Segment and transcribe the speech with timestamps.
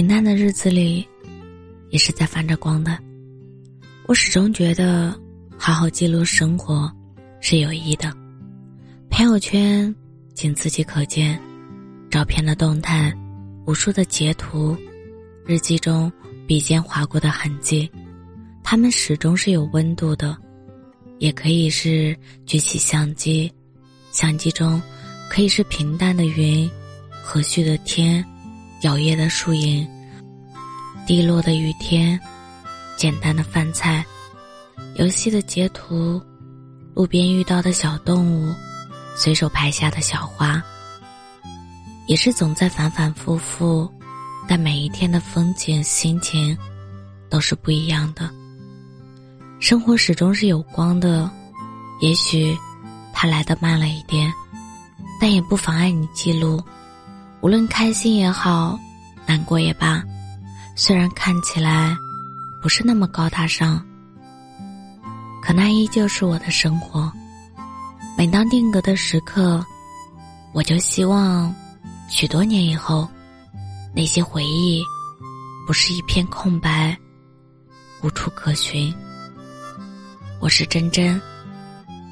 [0.00, 1.06] 平淡的日子里，
[1.90, 2.98] 也是在泛着光的。
[4.06, 5.14] 我始终觉得，
[5.58, 6.90] 好好记录生活
[7.42, 8.10] 是有益的。
[9.10, 9.94] 朋友圈
[10.32, 11.38] 仅自己可见，
[12.10, 13.14] 照片的动态，
[13.66, 14.74] 无数的截图，
[15.44, 16.10] 日记中
[16.46, 17.86] 笔尖划过的痕迹，
[18.64, 20.34] 它们始终是有温度的。
[21.18, 23.52] 也可以是举起相机，
[24.12, 24.80] 相机中
[25.28, 26.66] 可以是平淡的云，
[27.22, 28.24] 和煦的天，
[28.80, 29.86] 摇曳的树影，
[31.10, 32.16] 滴落的雨天，
[32.96, 34.06] 简单的饭菜，
[34.94, 36.22] 游戏的截图，
[36.94, 38.54] 路边遇到的小动物，
[39.16, 40.62] 随手拍下的小花，
[42.06, 43.90] 也是总在反反复复，
[44.48, 46.56] 但每一天的风景心情，
[47.28, 48.30] 都是不一样的。
[49.58, 51.28] 生活始终是有光的，
[52.00, 52.56] 也许
[53.12, 54.32] 它来的慢了一点，
[55.20, 56.62] 但也不妨碍你记录。
[57.40, 58.78] 无论开心也好，
[59.26, 60.00] 难过也罢，
[60.82, 61.94] 虽然看起来
[62.62, 63.84] 不是那么高大上，
[65.42, 67.12] 可那依旧是我的生活。
[68.16, 69.62] 每当定格的时刻，
[70.54, 71.54] 我就希望
[72.08, 73.06] 许多年以后，
[73.94, 74.82] 那些回忆
[75.66, 76.96] 不是一片空白，
[78.02, 78.90] 无处可寻。
[80.40, 81.20] 我是真真，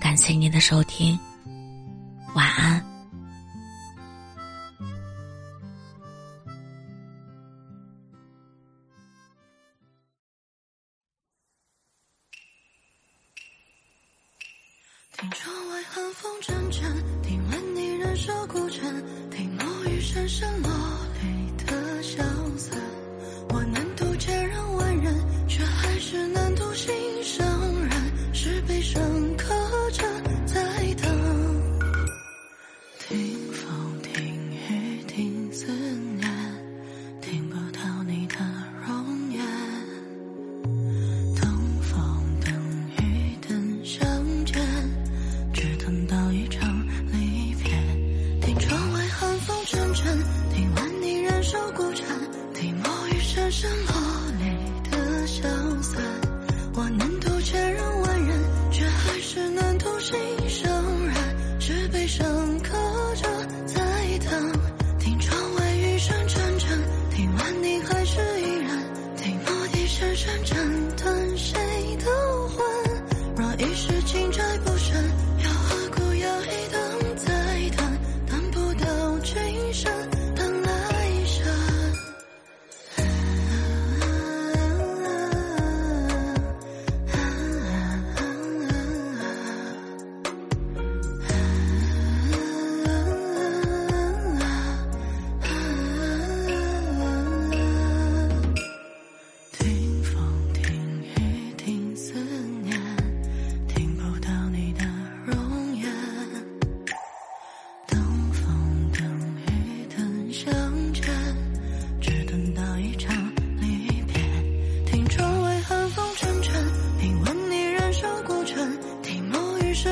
[0.00, 1.16] 感谢您的收听，
[2.34, 2.84] 晚安。
[15.96, 16.82] 寒风阵阵，
[17.22, 20.70] 听闻你人受孤城，听暮雨声声落
[21.22, 22.22] 泪的萧
[22.58, 22.76] 瑟。
[23.48, 25.14] 我能渡千人万人，
[25.48, 26.92] 却还是难渡心
[27.24, 27.46] 上
[27.80, 29.00] 人，是悲伤
[29.38, 29.54] 刻
[29.92, 30.04] 着
[30.44, 31.10] 在等。
[32.98, 33.45] 听。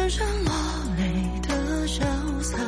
[0.09, 0.53] 是人落
[0.99, 2.05] 泪的消
[2.43, 2.61] 散，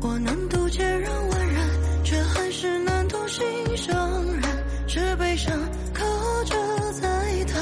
[0.00, 1.56] 我能渡千人万人，
[2.02, 3.42] 却还是难渡心
[3.76, 4.42] 上人。
[4.86, 5.52] 是悲伤
[5.92, 6.04] 刻
[6.44, 7.56] 着在等，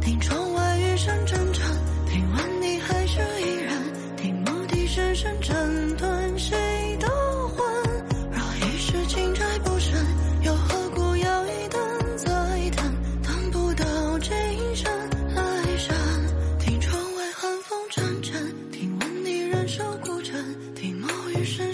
[0.00, 1.62] 听窗外雨声阵阵，
[2.10, 3.74] 听完你还是依然，
[4.16, 6.15] 听牧笛声声沉断。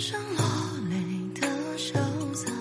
[0.02, 0.44] 像落
[0.90, 1.94] 泪的消
[2.34, 2.52] 散，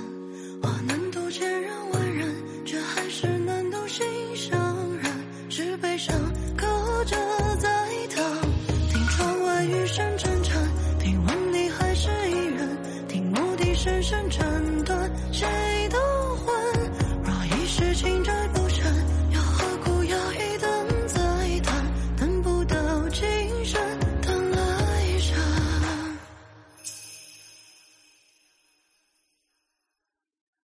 [0.61, 5.11] 我能渡千人万人，却还是难渡心上人。
[5.49, 6.15] 是悲伤，
[6.55, 6.67] 隔
[7.05, 7.17] 着
[7.57, 7.67] 在
[8.15, 8.41] 等，
[8.91, 10.53] 听窗外雨声阵阵，
[10.99, 15.00] 听问你还是一人，听墓笛声声颤抖。